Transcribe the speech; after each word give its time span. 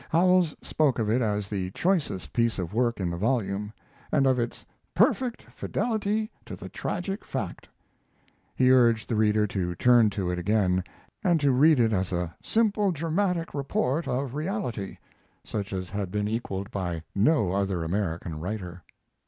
Howells 0.09 0.55
spoke 0.63 0.97
of 0.97 1.11
it 1.11 1.21
as 1.21 1.47
the 1.47 1.69
choicest 1.69 2.33
piece 2.33 2.57
of 2.57 2.73
work 2.73 2.99
in 2.99 3.11
the 3.11 3.17
volume, 3.17 3.71
and 4.11 4.25
of 4.25 4.39
its 4.39 4.65
"perfect 4.95 5.43
fidelity 5.55 6.31
to 6.47 6.55
the 6.55 6.69
tragic 6.69 7.23
fact." 7.23 7.69
He 8.55 8.71
urged 8.71 9.07
the 9.09 9.15
reader 9.15 9.45
to 9.45 9.75
turn 9.75 10.09
to 10.09 10.31
it 10.31 10.39
again, 10.39 10.83
and 11.23 11.39
to 11.39 11.51
read 11.51 11.79
it 11.79 11.93
as 11.93 12.11
a 12.11 12.35
"simple 12.41 12.91
dramatic 12.91 13.53
report 13.53 14.07
of 14.07 14.33
reality," 14.33 14.97
such 15.43 15.71
as 15.71 15.91
had 15.91 16.09
been 16.09 16.27
equaled 16.27 16.71
by 16.71 17.03
no 17.13 17.51
other 17.51 17.83
American 17.83 18.39
writer. 18.39 18.81